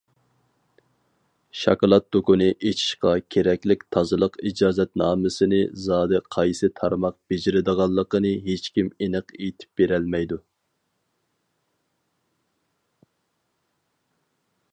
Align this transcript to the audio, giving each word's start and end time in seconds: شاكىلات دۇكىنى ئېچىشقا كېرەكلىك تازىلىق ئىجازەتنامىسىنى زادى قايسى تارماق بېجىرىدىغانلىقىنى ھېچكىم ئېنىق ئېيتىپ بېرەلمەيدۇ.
شاكىلات 1.63 2.05
دۇكىنى 2.15 2.45
ئېچىشقا 2.53 3.11
كېرەكلىك 3.35 3.83
تازىلىق 3.95 4.39
ئىجازەتنامىسىنى 4.51 5.59
زادى 5.83 6.21
قايسى 6.37 6.71
تارماق 6.81 7.17
بېجىرىدىغانلىقىنى 7.33 8.33
ھېچكىم 8.49 8.91
ئېنىق 9.07 9.33
ئېيتىپ 9.39 9.69
بېرەلمەيدۇ. 9.81 10.43